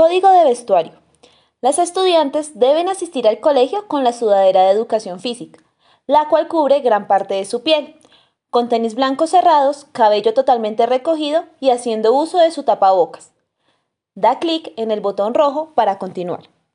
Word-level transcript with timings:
Código 0.00 0.30
de 0.30 0.44
vestuario. 0.44 0.92
Las 1.60 1.78
estudiantes 1.78 2.58
deben 2.58 2.88
asistir 2.88 3.28
al 3.28 3.38
colegio 3.38 3.86
con 3.86 4.02
la 4.02 4.14
sudadera 4.14 4.62
de 4.62 4.70
educación 4.70 5.20
física, 5.20 5.62
la 6.06 6.26
cual 6.30 6.48
cubre 6.48 6.80
gran 6.80 7.06
parte 7.06 7.34
de 7.34 7.44
su 7.44 7.62
piel, 7.62 7.96
con 8.48 8.70
tenis 8.70 8.94
blancos 8.94 9.28
cerrados, 9.28 9.84
cabello 9.92 10.32
totalmente 10.32 10.86
recogido 10.86 11.44
y 11.60 11.68
haciendo 11.68 12.14
uso 12.14 12.38
de 12.38 12.50
su 12.50 12.62
tapabocas. 12.62 13.32
Da 14.14 14.38
clic 14.38 14.72
en 14.78 14.90
el 14.90 15.02
botón 15.02 15.34
rojo 15.34 15.74
para 15.74 15.98
continuar. 15.98 16.48